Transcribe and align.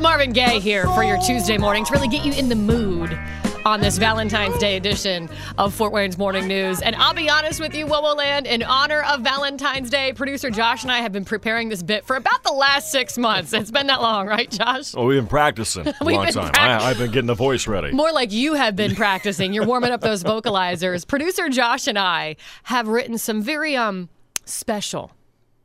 Marvin 0.00 0.32
Gaye 0.32 0.58
here 0.60 0.86
for 0.86 1.04
your 1.04 1.18
Tuesday 1.18 1.58
morning 1.58 1.84
to 1.84 1.92
really 1.92 2.08
get 2.08 2.24
you 2.24 2.32
in 2.32 2.48
the 2.48 2.54
mood 2.54 3.18
on 3.66 3.80
this 3.80 3.98
Valentine's 3.98 4.56
Day 4.56 4.76
edition 4.76 5.28
of 5.58 5.74
Fort 5.74 5.92
Wayne's 5.92 6.16
Morning 6.16 6.48
News. 6.48 6.80
And 6.80 6.96
I'll 6.96 7.12
be 7.12 7.28
honest 7.28 7.60
with 7.60 7.74
you, 7.74 7.84
Wowo 7.86 8.16
Land, 8.16 8.46
in 8.46 8.62
honor 8.62 9.02
of 9.02 9.20
Valentine's 9.20 9.90
Day, 9.90 10.14
producer 10.14 10.48
Josh 10.48 10.82
and 10.82 10.90
I 10.90 10.98
have 11.00 11.12
been 11.12 11.26
preparing 11.26 11.68
this 11.68 11.82
bit 11.82 12.06
for 12.06 12.16
about 12.16 12.42
the 12.42 12.52
last 12.52 12.90
six 12.90 13.18
months. 13.18 13.52
It's 13.52 13.70
been 13.70 13.88
that 13.88 14.00
long, 14.00 14.26
right, 14.26 14.50
Josh? 14.50 14.94
Oh, 14.96 15.04
we've 15.04 15.18
been 15.20 15.28
practicing 15.28 15.86
a 16.00 16.04
long 16.04 16.26
time. 16.28 16.52
prac- 16.52 16.82
I, 16.82 16.90
I've 16.90 16.98
been 16.98 17.10
getting 17.10 17.26
the 17.26 17.34
voice 17.34 17.66
ready. 17.66 17.92
More 17.92 18.12
like 18.12 18.32
you 18.32 18.54
have 18.54 18.74
been 18.76 18.94
practicing. 18.94 19.52
You're 19.52 19.66
warming 19.66 19.90
up 19.90 20.00
those 20.00 20.24
vocalizers. 20.24 21.06
Producer 21.06 21.50
Josh 21.50 21.86
and 21.86 21.98
I 21.98 22.36
have 22.62 22.88
written 22.88 23.18
some 23.18 23.42
very 23.42 23.76
um 23.76 24.08
special 24.46 25.12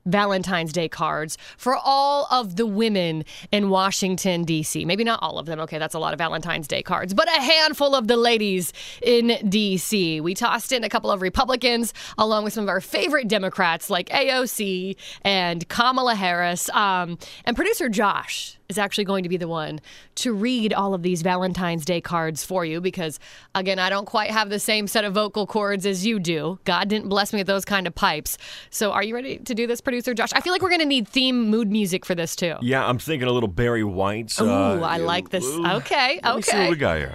Valentine's 0.06 0.72
Day 0.72 0.88
cards 0.88 1.38
for 1.58 1.76
all 1.76 2.28
of 2.32 2.56
the 2.56 2.66
women 2.66 3.26
in 3.52 3.70
Washington, 3.70 4.44
D.C. 4.44 4.86
Maybe 4.86 5.04
not 5.04 5.20
all 5.22 5.40
of 5.40 5.46
them. 5.46 5.60
Okay, 5.62 5.78
that's 5.78 5.96
a 5.96 6.00
lot 6.00 6.14
of 6.14 6.18
Valentine's 6.18 6.68
Day 6.68 6.84
cards, 6.84 7.14
but 7.14 7.28
a 7.28 7.42
handful 7.42 7.96
of 7.96 8.08
the 8.08 8.18
ladies 8.18 8.74
in 9.02 9.38
D.C. 9.50 10.22
We 10.22 10.34
tossed 10.34 10.72
in 10.72 10.84
a 10.84 10.90
couple 10.90 11.12
of 11.12 11.22
Republicans 11.22 11.94
along 12.18 12.44
with 12.44 12.54
some 12.54 12.64
of 12.64 12.70
our 12.70 12.82
favorite 12.82 13.28
Democrats 13.28 13.90
like 13.90 14.10
AOC 14.10 14.96
and 15.24 15.68
Kamala 15.70 16.16
Harris. 16.16 16.70
Um, 16.70 17.18
and 17.46 17.56
producer 17.56 17.90
Josh 17.90 18.58
is 18.70 18.78
actually 18.78 19.04
going 19.04 19.24
to 19.24 19.30
be 19.30 19.38
the 19.38 19.48
one 19.48 19.80
to 20.16 20.34
read 20.34 20.74
all 20.74 20.94
of 20.94 21.04
these 21.04 21.22
Valentine's 21.22 21.86
Day 21.86 22.02
cards 22.02 22.44
for 22.44 22.66
you 22.66 22.82
because, 22.82 23.20
again, 23.54 23.80
I 23.80 23.90
don't 23.90 24.06
quite 24.06 24.32
have 24.32 24.50
the 24.50 24.60
same 24.60 24.88
set 24.88 25.04
of 25.04 25.14
vocal 25.14 25.46
cords 25.46 25.86
as 25.86 26.06
you 26.06 26.20
do. 26.20 26.60
God 26.66 26.88
didn't 26.88 27.10
bless 27.10 27.32
me 27.34 27.40
with 27.40 27.48
those 27.48 27.66
kind 27.66 27.86
of 27.88 27.94
pipes. 27.96 28.38
So, 28.70 28.92
are 28.92 29.04
you 29.04 29.14
ready 29.16 29.38
to 29.38 29.54
do 29.56 29.68
this, 29.68 29.82
producer 29.82 30.14
Josh? 30.14 30.32
I 30.34 30.42
feel 30.42 30.52
like 30.54 30.62
we're 30.62 30.70
going 30.70 30.80
to 30.82 30.86
need 30.86 31.08
theme 31.08 31.50
mood 31.50 31.72
music 31.72 32.06
for 32.06 32.16
this 32.16 32.36
too. 32.36 32.56
Yeah, 32.62 32.86
I'm 32.88 32.98
thinking 32.98 33.28
a 33.28 33.32
little 33.32 33.50
Barry 33.50 33.84
White's. 33.84 34.40
Ooh, 34.42 34.50
uh, 34.50 34.80
I 34.82 34.98
like 34.98 35.30
this. 35.30 35.46
ooh. 35.46 35.66
Okay, 35.66 36.20
Let 36.24 36.36
me 36.38 36.42
see 36.42 36.52
what 36.56 36.62
okay. 36.62 36.70
we 36.70 36.76
got 36.76 36.98
here. 36.98 37.14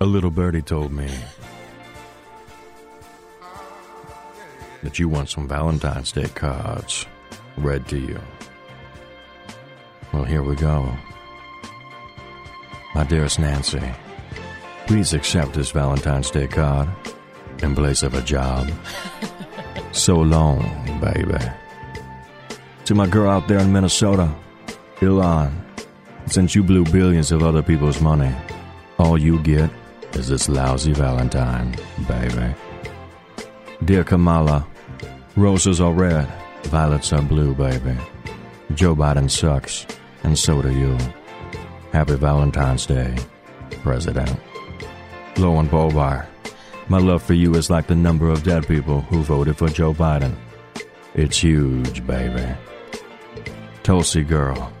A 0.00 0.06
little 0.06 0.30
birdie 0.30 0.62
told 0.62 0.92
me 0.92 1.08
that 4.82 4.98
you 4.98 5.08
want 5.08 5.28
some 5.30 5.46
Valentine's 5.46 6.10
Day 6.12 6.26
cards 6.28 7.06
read 7.56 7.86
to 7.88 7.98
you. 7.98 8.20
Well, 10.12 10.24
here 10.24 10.42
we 10.42 10.54
go. 10.56 10.94
My 12.94 13.04
dearest 13.04 13.38
Nancy, 13.38 13.80
please 14.86 15.14
accept 15.14 15.54
this 15.54 15.70
Valentine's 15.70 16.30
Day 16.30 16.46
card 16.46 16.88
in 17.62 17.74
place 17.74 18.02
of 18.02 18.14
a 18.14 18.20
job. 18.20 18.70
so 19.92 20.16
long, 20.20 20.60
baby. 21.00 21.38
To 22.84 22.94
my 22.94 23.06
girl 23.06 23.30
out 23.30 23.48
there 23.48 23.60
in 23.60 23.72
Minnesota, 23.72 24.34
Ilhan, 24.96 25.52
since 26.26 26.54
you 26.54 26.62
blew 26.62 26.84
billions 26.84 27.32
of 27.32 27.42
other 27.42 27.62
people's 27.62 28.00
money, 28.00 28.34
all 28.98 29.16
you 29.16 29.38
get 29.38 29.70
is 30.12 30.28
this 30.28 30.48
lousy 30.48 30.92
Valentine, 30.92 31.74
baby. 32.06 32.54
Dear 33.84 34.04
Kamala, 34.04 34.66
roses 35.36 35.80
are 35.80 35.92
red, 35.92 36.28
violets 36.64 37.12
are 37.12 37.22
blue, 37.22 37.54
baby. 37.54 37.96
Joe 38.74 38.94
Biden 38.94 39.30
sucks, 39.30 39.86
and 40.22 40.38
so 40.38 40.62
do 40.62 40.72
you. 40.72 40.96
Happy 41.92 42.16
Valentine's 42.16 42.86
Day, 42.86 43.16
President. 43.82 44.38
Lauren 45.36 45.68
Boebert, 45.68 46.26
my 46.88 46.98
love 46.98 47.22
for 47.22 47.34
you 47.34 47.54
is 47.54 47.70
like 47.70 47.86
the 47.86 47.94
number 47.94 48.28
of 48.28 48.42
dead 48.42 48.66
people 48.66 49.00
who 49.02 49.22
voted 49.22 49.56
for 49.56 49.68
Joe 49.68 49.94
Biden. 49.94 50.34
It's 51.14 51.38
huge, 51.42 52.06
baby. 52.06 52.46
Tulsi 53.82 54.22
girl, 54.22 54.72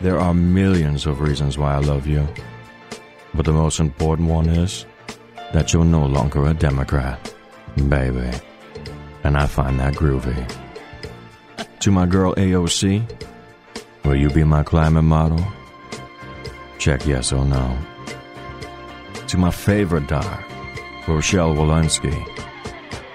there 0.00 0.18
are 0.18 0.34
millions 0.34 1.06
of 1.06 1.20
reasons 1.20 1.58
why 1.58 1.74
I 1.74 1.78
love 1.78 2.06
you. 2.06 2.26
But 3.34 3.44
the 3.44 3.52
most 3.52 3.80
important 3.80 4.28
one 4.28 4.48
is 4.48 4.86
that 5.52 5.72
you're 5.72 5.84
no 5.84 6.06
longer 6.06 6.46
a 6.46 6.54
Democrat, 6.54 7.34
baby. 7.88 8.30
And 9.24 9.36
I 9.36 9.46
find 9.46 9.78
that 9.80 9.94
groovy. 9.94 10.50
To 11.80 11.90
my 11.90 12.06
girl 12.06 12.34
AOC, 12.34 13.02
will 14.08 14.16
you 14.16 14.30
be 14.30 14.42
my 14.42 14.62
climate 14.62 15.04
model? 15.04 15.44
Check 16.78 17.06
yes 17.06 17.30
or 17.30 17.44
no. 17.44 17.76
To 19.26 19.36
my 19.36 19.50
favorite 19.50 20.06
dog, 20.06 20.42
Rochelle 21.06 21.54
Walensky, 21.54 22.16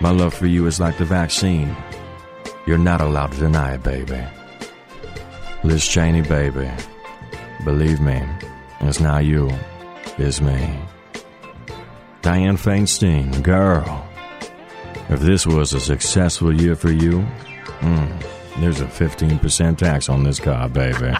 my 0.01 0.11
love 0.11 0.35
for 0.35 0.45
you 0.45 0.67
is 0.67 0.79
like 0.79 0.99
the 0.99 1.05
vaccine. 1.05 1.75
You're 2.67 2.77
not 2.77 3.01
allowed 3.01 3.31
to 3.31 3.39
deny 3.39 3.73
it, 3.73 3.81
baby. 3.81 4.23
Liz 5.63 5.83
Cheney, 5.87 6.21
baby. 6.21 6.69
Believe 7.65 7.99
me, 7.99 8.21
it's 8.81 8.99
not 8.99 9.25
you, 9.25 9.49
it's 10.19 10.41
me. 10.41 10.79
Dianne 12.21 12.59
Feinstein, 12.59 13.41
girl. 13.41 14.07
If 15.09 15.21
this 15.21 15.47
was 15.47 15.73
a 15.73 15.79
successful 15.79 16.53
year 16.53 16.75
for 16.75 16.91
you, 16.91 17.25
mm, 17.79 18.42
there's 18.59 18.81
a 18.81 18.85
15% 18.85 19.77
tax 19.77 20.09
on 20.09 20.23
this 20.23 20.39
car, 20.39 20.69
baby. 20.69 21.13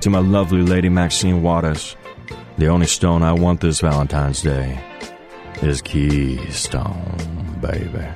to 0.00 0.10
my 0.10 0.18
lovely 0.18 0.62
lady 0.62 0.88
Maxine 0.88 1.42
Waters, 1.42 1.96
the 2.58 2.68
only 2.68 2.86
stone 2.86 3.22
I 3.22 3.32
want 3.32 3.60
this 3.60 3.80
Valentine's 3.80 4.42
Day 4.42 4.82
is 5.62 5.82
Keystone, 5.82 7.58
baby. 7.60 8.06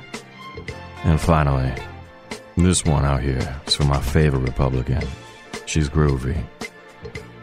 And 1.03 1.19
finally, 1.21 1.73
this 2.57 2.83
one 2.83 3.05
out 3.05 3.21
here 3.21 3.61
is 3.67 3.75
for 3.75 3.83
my 3.83 3.99
favorite 4.01 4.39
Republican. 4.39 5.07
She's 5.65 5.89
groovy. 5.89 6.43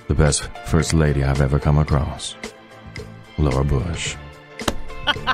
The 0.08 0.14
best 0.14 0.42
first 0.66 0.92
lady 0.94 1.22
I've 1.22 1.40
ever 1.40 1.58
come 1.58 1.78
across. 1.78 2.36
Laura 3.38 3.64
Bush. 3.64 4.16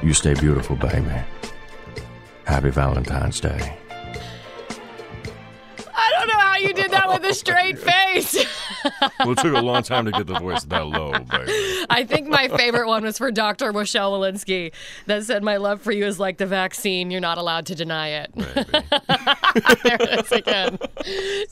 you 0.03 0.13
stay 0.13 0.35
beautiful, 0.35 0.77
baby. 0.77 1.23
Happy 2.45 2.71
Valentine's 2.71 3.41
Day. 3.41 3.79
With 7.09 7.25
a 7.25 7.35
straight 7.35 7.79
face. 7.89 8.47
Well, 9.21 9.33
it 9.33 9.39
took 9.39 9.55
a 9.55 9.61
long 9.61 9.83
time 9.83 10.05
to 10.05 10.13
get 10.13 10.27
the 10.27 10.35
voice 10.41 10.65
that 10.65 10.87
low, 10.87 11.13
baby. 11.13 11.87
I 11.91 12.05
think 12.05 12.29
my 12.29 12.49
favorite 12.49 12.87
one 12.87 13.03
was 13.05 13.19
for 13.19 13.31
Dr. 13.31 13.73
Michelle 13.73 14.13
Walensky 14.13 14.73
that 15.07 15.25
said, 15.25 15.43
My 15.43 15.57
love 15.57 15.83
for 15.83 15.93
you 15.93 16.07
is 16.07 16.21
like 16.21 16.39
the 16.39 16.47
vaccine. 16.47 17.11
You're 17.11 17.21
not 17.21 17.39
allowed 17.39 17.67
to 17.67 17.75
deny 17.75 18.09
it. 18.09 18.35
there 18.35 19.97
it 20.01 20.21
is 20.21 20.33
again. 20.33 20.79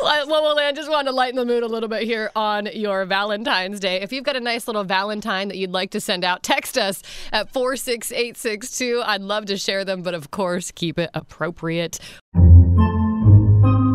Well, 0.01 0.29
well, 0.29 0.59
I 0.59 0.73
just 0.73 0.91
wanted 0.91 1.11
to 1.11 1.17
lighten 1.17 1.37
the 1.37 1.45
mood 1.45 1.63
a 1.63 1.69
little 1.69 1.89
bit 1.89 2.03
here 2.03 2.31
on 2.37 2.67
your 2.73 3.05
Valentine's 3.05 3.81
Day. 3.81 4.01
If 4.01 4.13
you've 4.13 4.25
got 4.25 4.37
a 4.37 4.41
nice 4.41 4.67
little 4.67 4.85
Valentine 4.85 5.49
that 5.49 5.57
you'd 5.57 5.73
like 5.73 5.91
to 5.91 6.01
send 6.01 6.25
out, 6.25 6.43
text 6.43 6.79
us 6.79 7.03
at 7.33 7.51
46862. 7.53 9.03
I'd 9.05 9.23
love 9.23 9.47
to 9.47 9.57
share 9.57 9.85
them, 9.85 10.03
but 10.03 10.15
of 10.15 10.31
course, 10.31 10.71
keep 10.71 10.99
it 10.99 11.11
appropriate. 11.15 11.99